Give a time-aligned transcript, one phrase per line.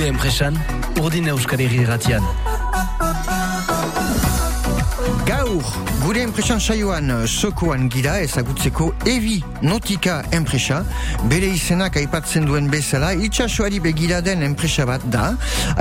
[0.00, 0.54] Gure enpresan,
[0.96, 2.24] urdin euskal irratian.
[5.28, 5.66] Gaur,
[6.00, 10.78] gure enpresan saioan sokoan gira ezagutzeko Evi Nautika enpresa,
[11.28, 15.34] bere izenak aipatzen duen bezala, itxasoari begira den enpresa bat da,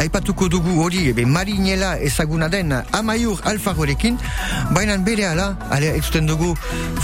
[0.04, 4.20] aipatuko dugu hori ebe marinela ezaguna den Amaiur Alfarorekin,
[4.76, 6.52] baina bere ala, ale ekzuten dugu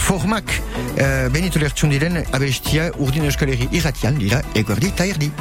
[0.09, 5.31] formak uh, Benito Lertxundiren abestia urdin euskal irratian, dira, eguerdi eta erdi.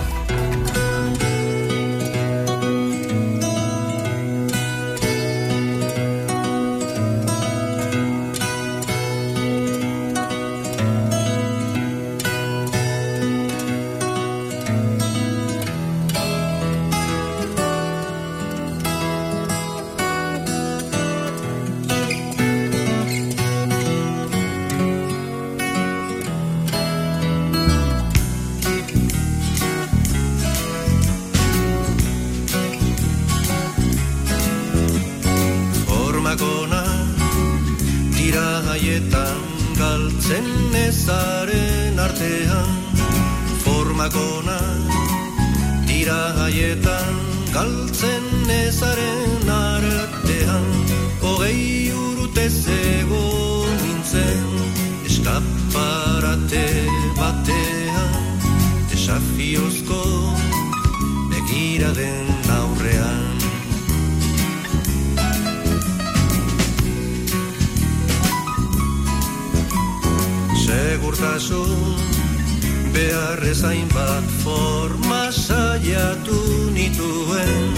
[76.84, 77.74] Nituen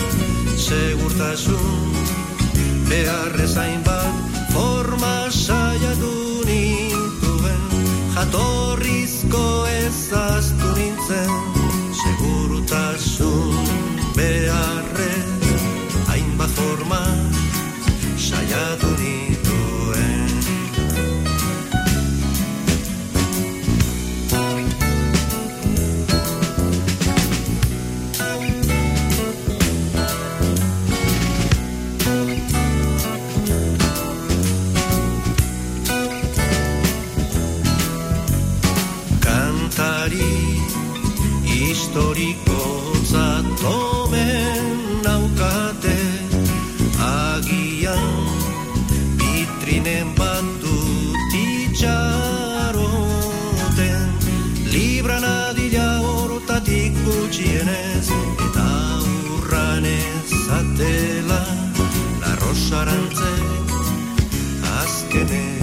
[0.59, 1.95] Segurtasun.
[2.89, 4.15] Beharrezain bat
[4.55, 6.15] forma saiatu
[6.47, 7.63] nituen
[8.17, 9.45] Jatorrizko
[9.83, 11.56] ezaztu nintzen
[49.87, 52.09] vitrinen bat dut itxaroten
[54.73, 58.09] libran adila hortatik gutxienez
[58.47, 58.69] eta
[59.37, 61.43] urran ezatela
[62.21, 63.69] la rosarantzek
[64.81, 65.56] azkenera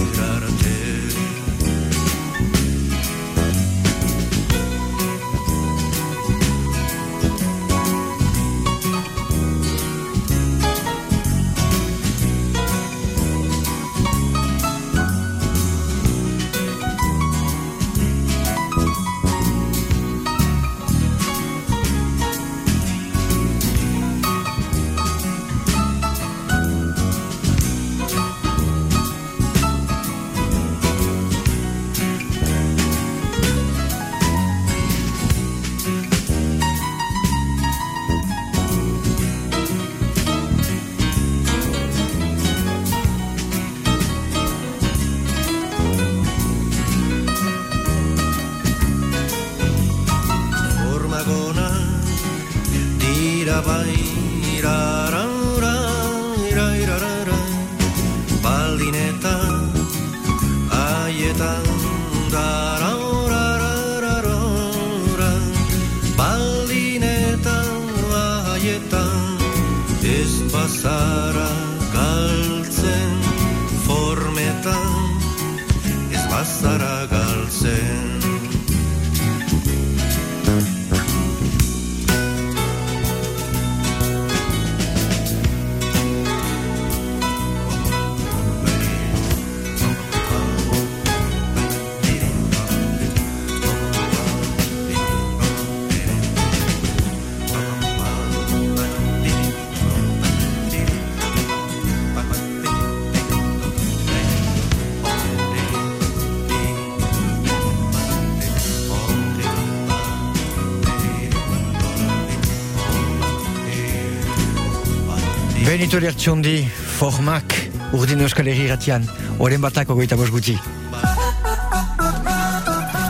[115.74, 117.50] Benito Lertxundi, formak,
[117.98, 119.02] urdin euskal irratian,
[119.42, 120.54] oren batako goita bos gutxi.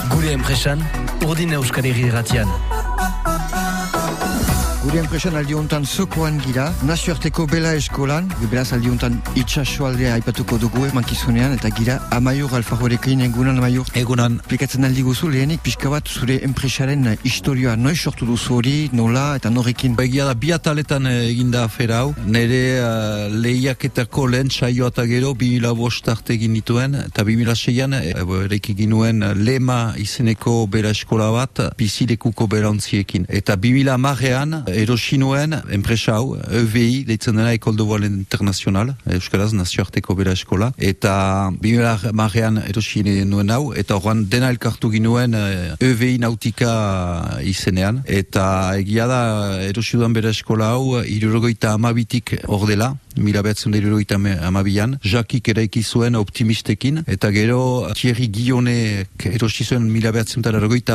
[0.09, 0.81] Gure enpresan,
[1.29, 2.49] urdin euskal irratian.
[4.95, 10.85] Gure enpresan aldi honetan zokoan gira, nazioarteko bela eskolan, beraz aldi honetan itxasualdea aipatuko dugu
[10.95, 13.91] mankizunean, eta gira amaiur alfajorekin egunan amaiur.
[13.99, 14.37] Egunan.
[14.47, 19.51] Plikatzen aldi guzu lehenik, pixka bat zure enpresaren historioa, noiz sortu duzu hori, nola eta
[19.51, 19.97] norekin?
[19.99, 26.13] Begia da, biataletan eginda afera hau, nire uh, lehiaketako lehen saioa eta gero, 2000 bost
[26.15, 27.99] arte egin dituen, eta 2006an,
[28.45, 33.27] erek egin nuen lema izeneko bela eskola bat, bizilekuko berantziekin.
[33.43, 39.53] Eta 2000 marrean, erosi nuen, enpresa hau, EVI, deitzen dena Ecole de Voile Internacional, Euskaraz,
[39.57, 45.37] nazioarteko bera eskola, eta bimela marrean erosi nuen hau, eta horren dena elkartu ginuen
[45.81, 46.75] EVI nautika
[47.43, 48.47] izenean, eta
[48.81, 49.23] egia da
[49.65, 56.15] erosi duan bera eskola hau, irurogoita amabitik ordela, mila behatzen irurogeita amabian, jakik ere zuen
[56.15, 60.43] optimistekin, eta gero Thierry Guionek erosi zuen mila behatzen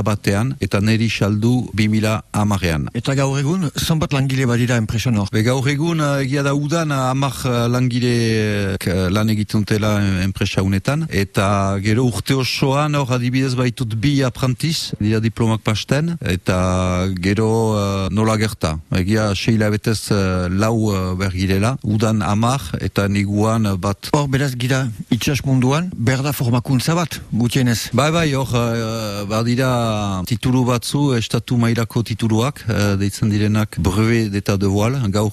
[0.03, 2.89] batean, eta neri saldu bi mila amarean.
[2.93, 5.27] Eta gaur egun, zonbat langile badira enpresan hor?
[5.31, 8.77] Be gaur egun, egia da udan, amak langile
[9.09, 15.61] lan egituntela enpresa unetan, eta gero urte osoan hor adibidez baitut bi aprantiz, dira diplomak
[15.61, 18.79] pasten, eta gero nola gerta.
[18.95, 20.11] Egia, seila betez
[20.49, 24.09] lau bergirela, udan udan amar eta niguan bat.
[24.13, 27.89] Hor beraz gira itxas munduan, berda formakuntza bat, gutienez?
[27.93, 34.57] Bai, bai, hor, uh, badira titulu batzu, estatu mailako tituluak, uh, deitzen direnak brevet d'etat
[34.59, 35.31] de voile, gaur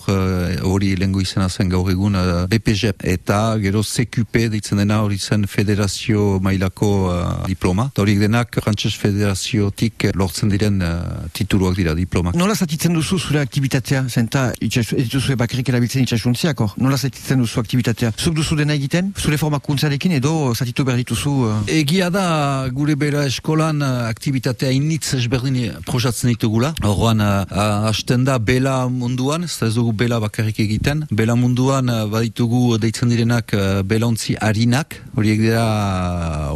[0.63, 5.19] hori uh, lengo izena zen gaur egun uh, BPG, eta gero CQP deitzen dena hori
[5.19, 11.97] zen federazio mailako uh, diploma, eta hori denak frantses federaziotik lortzen diren uh, tituluak dira
[11.97, 12.37] diplomak.
[12.37, 16.66] Nola zatitzen duzu zure aktivitatea, zenta itxas, ez duzu bakrik erabiltzen itxasuntziako?
[16.77, 18.13] Nola zatitzen duzu aktivitatea?
[18.19, 21.33] Zuk duzu dena egiten, zure formakuntzarekin edo zatitu behar dituzu?
[21.47, 21.59] Uh...
[21.73, 22.27] Egia da,
[22.75, 26.73] gure bera eskolan uh, aktivitatea initz ezberdin projatzen ditugula.
[26.83, 31.05] Horroan, uh, hasten da bela munduan, ez dugu bela bakarrik egiten.
[31.11, 33.55] Bela munduan baditugu deitzen direnak
[33.87, 35.67] belaontzi harinak, horiek dira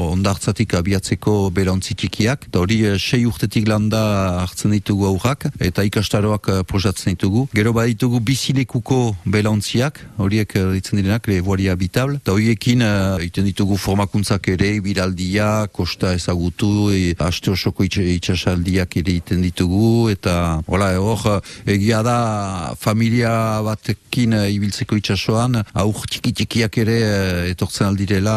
[0.01, 2.49] ondartzatik abiatzeko belaontzi txikiak.
[2.61, 4.03] Hori uh, sei urtetik landa
[4.43, 7.47] hartzen ditugu aurrak, eta ikastaroak projatzen ditugu.
[7.55, 13.47] Gero baditugu bizilekuko belaontziak, horiek uh, ditzen direnak, le voili habitable, eta horiekin uh, iten
[13.49, 20.91] ditugu formakuntzak ere, biraldia, kosta ezagutu, e, aste osoko itxasaldiak ere iten ditugu, eta hola,
[21.01, 23.33] hor, egia da familia
[23.67, 28.37] batekin ibiltzeko itxasoan, aur txiki-txikiak ere uh, etortzen aldirela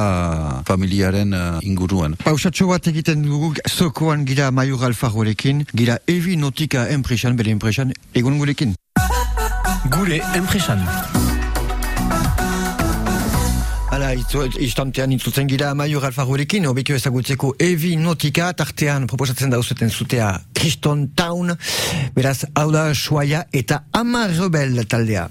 [0.67, 2.17] familiaren inguruan.
[2.23, 8.39] Pausatxo bat egiten dugu, zokoan gira maiur alfagorekin, gira evi notika enpresan, bere enpresan, egun
[8.41, 8.75] gurekin.
[9.91, 11.32] Gure enpresan.
[13.93, 14.07] Hala,
[14.57, 21.53] istantean intzutzen gira Maior Alfagurekin, obekio ezagutzeko Evi Notika, tartean proposatzen dauzeten zutea Kriston Town,
[22.15, 25.27] beraz, hau da, Suaia eta Ama Rebel taldea.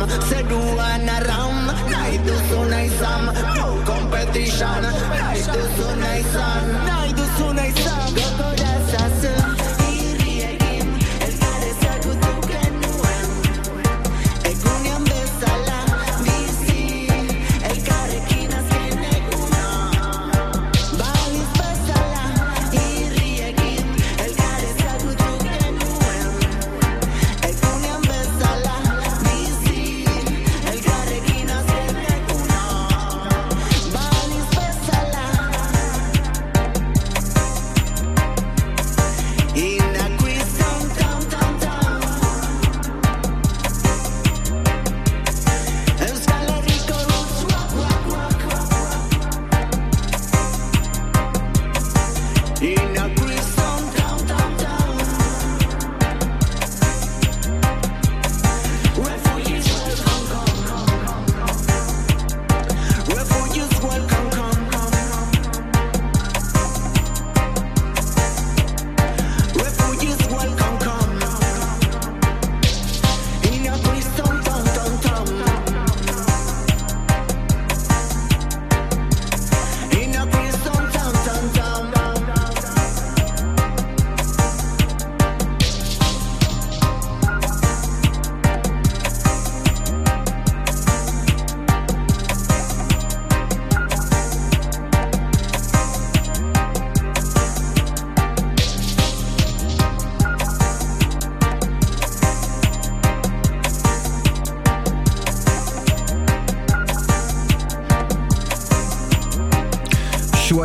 [0.00, 0.41] I'm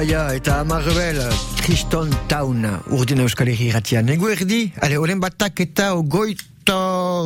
[0.08, 1.18] Suaia eta Amarrebel,
[1.60, 2.64] Triston Town,
[2.96, 4.08] urdin euskal herri irratian.
[4.14, 6.78] Egu erdi, ale, olen batak eta ogoita,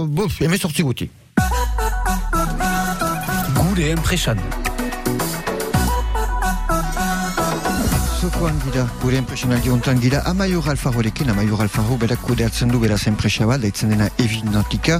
[0.09, 1.09] buf, eme sortzi guti.
[3.59, 4.41] Gure enpresan.
[8.21, 13.47] Zokoan gira, gure enpresionaldi ontan gira, Amaiur Alfarorekin, Amaiur Alfaro berak kudeatzen du beraz enpresa
[13.49, 14.99] bat, daitzen dena Evinotika,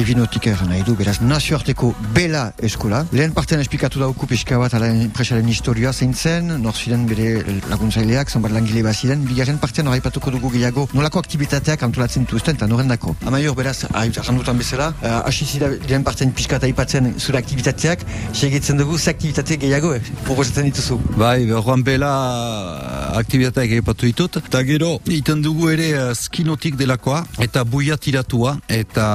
[0.00, 3.02] Evinotika eran nahi du, beraz nazioarteko Bela eskola.
[3.12, 8.32] Lehen partean esplikatu dauku pixka bat ala enpresaren historioa zein zen, nor ziren bere laguntzaileak,
[8.32, 12.88] zonbat langile bat ziren, bigarren partean horreipatuko dugu gehiago, nolako aktivitateak antolatzen dituzten, eta noren
[12.88, 13.12] dako.
[13.28, 18.80] Amaiur beraz, arrandutan bezala, uh, hasi zira lehen partean pixka eta aipatzen zure aktivitateak, segitzen
[18.80, 21.00] dugu, ze aktivitate gehiago, eh, proposatzen dituzu.
[21.20, 22.14] Bai, Juan Bela
[23.18, 24.38] aktivitateak egipatu ditut.
[24.42, 29.06] Eta gero, iten dugu ere uh, skinotik delakoa, eta buia tiratua, eta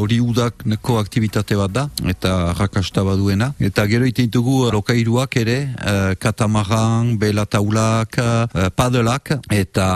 [0.00, 3.52] hori udak neko aktivitate bat da, eta rakasta baduena.
[3.58, 9.88] Eta gero iten ditugu lokairuak ere, uh, katamaran, bela taulak, uh, padelak, eta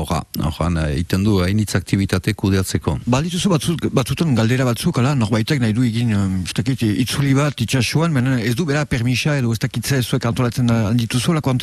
[0.00, 2.98] horra, horran, uh, iten du hainitz aktivitate kudeatzeko.
[3.06, 7.60] Balituzu batzuk, batzutan galdera batzuk, ala, norbaitek nahi du egin, um, ez dakit, itzuli bat,
[7.60, 11.54] itxasuan, ez du bera permisa edo ez dakitze zuek antolatzen aldituzu, lako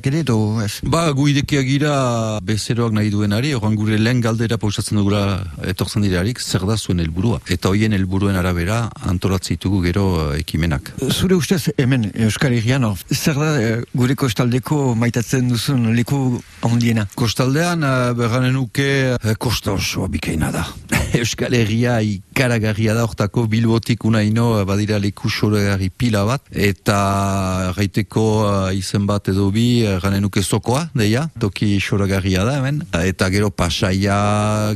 [0.00, 0.80] ateraliak ere, edo ez?
[0.82, 6.40] Ba, gu idekiak gira bezeroak nahi duenari, oran gure lehen galdera pausatzen dugula etortzen direarik,
[6.40, 7.40] zer da zuen helburua.
[7.48, 10.92] Eta hoien helburuen arabera antolatzitugu gero eh, ekimenak.
[11.10, 17.06] Zure ustez, hemen, Euskal Herrian, zer da eh, gure kostaldeko maitatzen duzun leku handiena?
[17.14, 17.84] Kostaldean,
[18.16, 20.66] berranen nuke, uh, kosta osoa bikaina da.
[21.20, 28.22] Euskal Herria ikaragarria da hortako bilbotik unaino eh, badira leku soregarri pila bat, eta gaiteko
[28.46, 33.50] uh, izen bat edo bi, ganen nuke zokoa, deia, toki soregarria da hemen, eta gero
[33.52, 34.16] pasaia,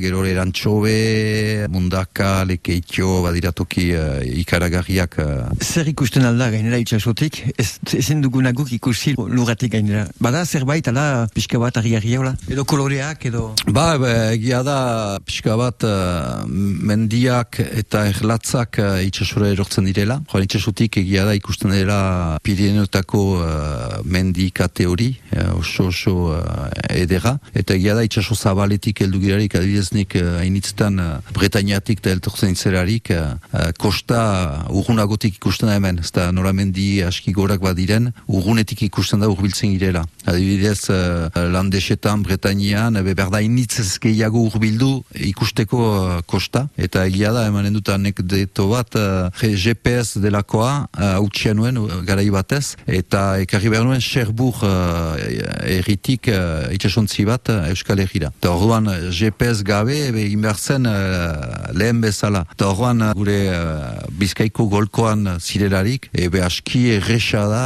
[0.02, 5.32] gero erantxobe, mundaka, lekeitio, badira toki uh, ikaragarriak uh,
[5.64, 7.40] Zer ikusten alda gainera itxasotik?
[7.56, 10.04] Ez, ezin duguna guk ikusi lurratik gainera.
[10.20, 12.34] Bada zerbait, ala, pixka bat argi hola?
[12.52, 13.46] Edo koloreak, edo...
[13.70, 14.78] Ba, ba, egia da
[15.24, 20.20] pixka bat uh, mendiak eta erlatzak uh, itxasura erortzen direla.
[20.30, 26.68] Joan itxasutik egia da ikusten dela Pirineotako uh, mendi kate hori, uh, oso oso uh,
[26.90, 27.36] edera.
[27.54, 33.10] Eta egia da itxaso zabaletik heldu girarik adibideznik uh, hainitzetan uh, Bretañatik eta eltortzen itzerarik
[33.14, 36.00] uh, uh, kosta urgunagotik ikusten da hemen.
[36.04, 40.04] Ez da nora mendi aski gorak badiren, urgunetik ikusten da urbiltzen girela.
[40.26, 46.66] Adibidez, uh, landesetan, Bretañean, ebe berda initzez gehiago urbildu ikusteko uh, kosta.
[46.76, 52.76] Eta egia da, emanen dut anekdeto bat, uh, GPS delakoa, hautsia nuen, uh, garai batez,
[52.86, 55.14] eta ekarri behar nuen Cherbourg uh,
[55.68, 58.32] erritik uh, itxasontzi bat uh, Euskal Herrira.
[58.40, 62.44] Eta orduan GPS gabe, egin behar zen uh, lehen bezala.
[62.54, 67.64] Eta orduan uh, gure uh, bizkaiko golkoan zirelarik, ebe aski erresa da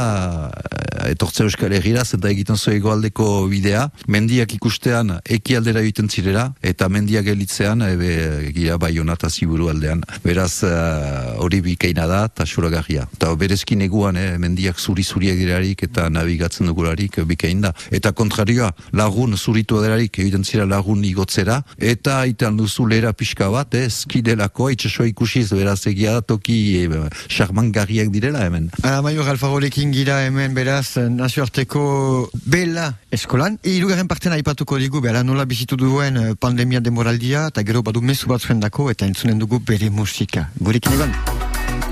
[1.07, 7.25] etortze Euskal Herrira, zenta egiten zo egoaldeko bidea, mendiak ikustean ekialdera egiten zirela, eta mendiak
[7.29, 10.03] gelitzean ebe gira baiona eta ziburu aldean.
[10.23, 13.07] Beraz, eh, hori bikaina da, eta suragarria.
[13.13, 17.73] Eta berezkin eguan, eh, mendiak zuri-zuriak dirarik eta navigatzen dugularik bikain da.
[17.91, 23.73] Eta kontrarioa, lagun zuritu dirarik, egiten zira lagun igotzera, eta itan duzu lera pixka bat,
[23.75, 28.69] eh, skidelako, itxasua ikusiz, beraz egia da toki eh, direla hemen.
[28.83, 33.57] Ara maio galfagolekin gira hemen beraz nazioarteko bela eskolan.
[33.63, 38.27] Irugarren parten aipatuko digu, bera nola bizitu duen eh, pandemia demoraldia, eta gero badu mesu
[38.27, 40.49] bat dako, eta entzunen dugu bere musika.
[40.59, 41.13] Gurekin egon?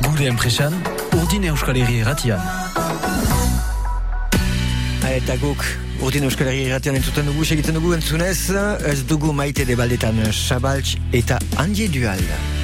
[0.03, 0.73] Gure enpresan,
[1.13, 2.39] urdin euskal herri erratian.
[5.07, 5.63] Eta guk
[6.01, 8.49] urdin euskal herri erratian entzuten dugu, segiten dugu entzunez,
[8.85, 12.56] ez dugu maite de baldetan Sabaltz eta Andie Dual.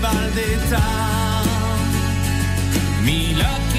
[0.00, 1.44] Debaldetan
[3.04, 3.69] Mila kilometroz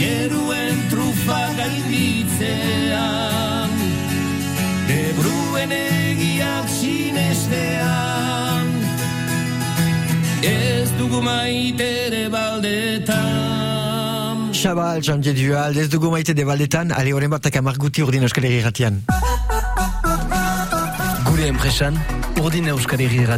[0.00, 3.74] Jeruen trufa gainditzean
[4.88, 8.64] Ebruen egiak sinestean.
[10.40, 13.20] Ez dugu maitere baldetan.
[14.56, 18.64] Xabal, Jean-Jean Dual, ez dugu maite de baldetan, ale horren batak amarguti urdin euskal egi
[18.64, 19.04] ratian.
[21.28, 22.00] Gure enpresan,
[22.40, 23.28] urdin euskal egi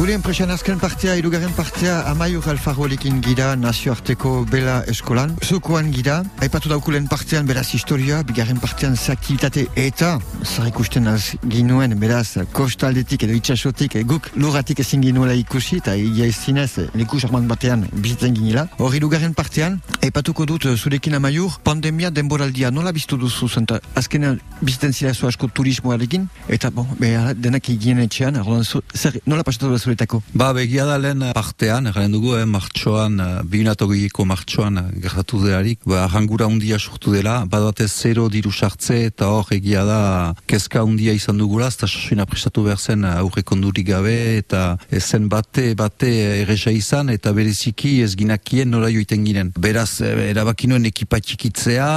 [0.00, 5.34] Gure enpresan azken partea, irugarren partea, amaiur alfarolekin gira nazioarteko bela eskolan.
[5.44, 11.34] Zokoan gira, aipatu daukulen partean beraz historia, bigarren partean ze aktivitate eta, zar ikusten az
[11.52, 16.78] ginuen, beraz, kostaldetik edo itxasotik, eh, guk lurratik ezin ginuela ikusi, eta egia ez zinez,
[16.78, 18.70] eh, leku charmant batean bizitzen ginela.
[18.78, 24.40] Hor irugarren partean, aipatuko dut eh, zurekin amaiur, pandemia denboraldia nola biztu duzu zenta, azkenean
[24.62, 28.40] biziten zira zu asko turismoarekin, eta bon, behar, denak egien etxean,
[28.96, 30.22] zer, nola pasatu da zuretako?
[30.34, 35.80] Ba, begia da lehen partean, garen dugu, eh, martxoan, eh, bibinatogiko martxoan eh, gertatu delarik,
[35.84, 41.12] ba, arrangura undia sortu dela, badate zero diru sartze, eta hor egia da kezka undia
[41.12, 46.10] izan dugula, eta sasoina prestatu behar zen eh, aurre kondurik gabe, eta zen bate, bate
[46.42, 49.52] erresa izan, eta bereziki ez ginakien nola joiten ginen.
[49.58, 51.90] Beraz, eh, erabaki nuen ekipa txikitzea,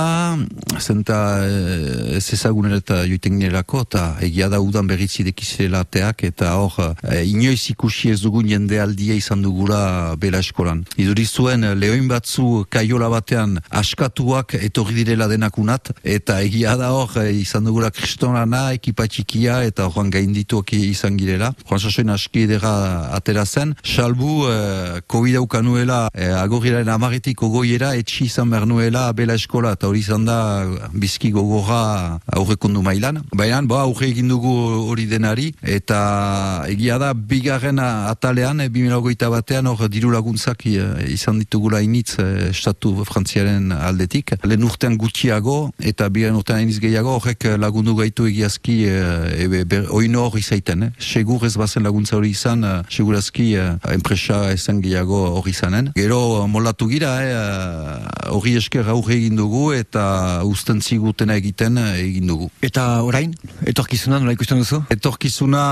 [0.79, 6.55] zenta eh, ez ezagun eta joiten ginerako, eta egia da udan berriz idekizela teak, eta
[6.57, 10.85] hor, eh, inoiz ikusi ez dugun jende aldia izan dugula bela eskolan.
[10.95, 17.11] Iduri zuen eh, lehoin batzu kaiola batean askatuak etorri direla denakunat, eta egia da hor
[17.19, 21.51] eh, izan dugula kristonana, ekipa eta horan gaindituak izan girela.
[21.67, 28.25] Joan sasoin aski edera atera zen, salbu eh, COVID aukanuela eh, agorriaren amaretik ogoiera etxi
[28.25, 33.19] izan behar nuela bela eskola, eta hori izan da bizki gogorra aurrekondu mailan.
[33.35, 34.55] Baina, ba, aurre egin dugu
[34.87, 40.83] hori denari, eta egia da bigarren atalean, e, 2008 batean, hor diru laguntzak eh,
[41.13, 44.35] izan ditugula initz eh, estatu frantziaren aldetik.
[44.43, 48.97] Lehen urtean gutxiago, eta bigarren urtean iniz gehiago, horrek lagundu gaitu egiazki e,
[49.45, 50.87] ebe, ber, oino hori zaiten.
[50.87, 50.91] Eh?
[50.99, 55.91] Segur ez bazen laguntza hori izan, eh, segurazki eh, enpresa ezen gehiago hori izanen.
[55.97, 62.29] Gero molatu gira, eh, hori esker aurre egin dugu, eta usten zigutena egiten eh, egin
[62.31, 62.49] dugu.
[62.65, 63.33] Eta orain,
[63.69, 64.83] etorkizuna nola ikusten duzu?
[64.93, 65.63] Etorkizuna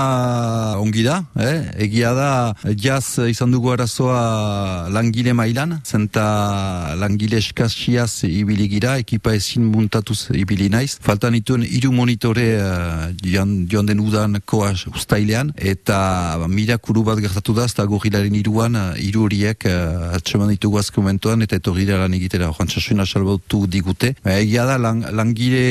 [0.80, 1.58] ongi da, eh?
[1.92, 9.66] Egia da jaz izan dugu arazoa langile mailan, zenta langile eskaziaz ibili gira, ekipa ezin
[9.68, 10.96] muntatuz ibili naiz.
[11.04, 15.98] Faltan ituen hiru monitore uh, joan, joan den udan koa ustailean, eta
[16.40, 21.04] ba, mirakuru bat gertatu da, eta gorrilaren iruan, uh, hiru horiek uh, atseman ditugu azken
[21.04, 24.14] momentuan, eta etorri da lan egitera, joan txasuina salbautu digute.
[24.38, 25.66] Egia da, lang, langile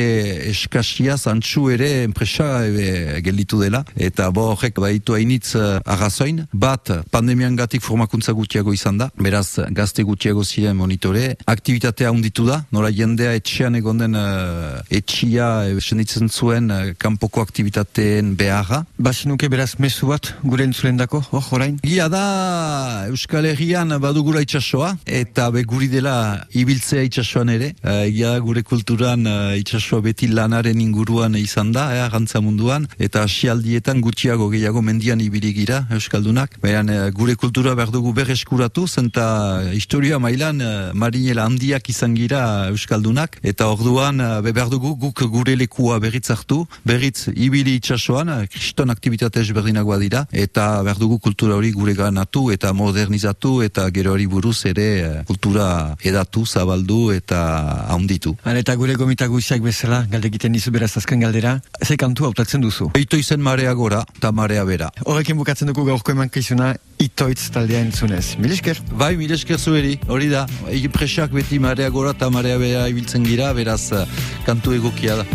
[0.52, 6.90] eskaziaz antxu ere enpresa ebe, gelditu dela, eta bo horrek baitu hainitz uh, arrazoin, bat
[7.14, 12.90] pandemian gatik formakuntza gutxiago izan da, beraz gazte gutxiago ziren monitore, aktivitatea hunditu da, nola
[12.90, 18.82] jendea etxean egon den uh, etxia e, senditzen zuen uh, kanpoko aktivitateen beharra.
[18.98, 21.78] Basinuke beraz mezu bat gure entzulen dako, hor, orain?
[21.86, 22.24] Gia da
[23.12, 26.16] Euskal Herrian badugula itxasoa, eta be guri dela
[26.58, 31.88] ibiltzea itxasoan ere, uh, gia da gure kulturan uh, itxasoa beti lanaren inguruan izan da,
[31.94, 36.58] eh, munduan, eta asialdietan gutxiago gehiago mendian ibili gira Euskaldunak.
[36.62, 43.38] Eh, gure kultura behar dugu berreskuratu, zenta historia mailan eh, marinela handiak izan gira Euskaldunak,
[43.42, 48.46] eta orduan eh, be behar dugu guk gure lekua berriz hartu, berriz ibili itxasoan, eh,
[48.46, 54.12] kriston aktivitate ezberdinagoa dira, eta behar dugu kultura hori gure ganatu eta modernizatu, eta gero
[54.12, 57.40] hori buruz ere eh, kultura edatu, zabaldu eta
[57.92, 58.34] haunditu.
[58.44, 62.90] Hala, eta gure gomita guziak bezala, galdekiten dizu beraz azken galdera, ze kantu hautatzen duzu?
[62.98, 64.90] Eito izen marea gora, eta marea bera.
[65.04, 68.36] Horrekin bukatzen dugu gaurko emankizuna itoitz taldea entzunez.
[68.42, 68.80] Mil esker?
[68.98, 70.46] Bai, mil esker zueri, hori da.
[70.94, 74.06] Presak beti marea gora eta marea bera ibiltzen gira, beraz eh,
[74.46, 75.26] kantu egokia da.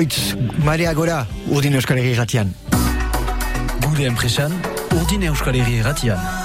[0.00, 0.34] Goitz,
[0.64, 2.14] Maria Gora, Urdin Euskal Herri
[3.84, 4.52] Gure enpresan,
[4.96, 6.39] Urdin Euskal Herri Gatian.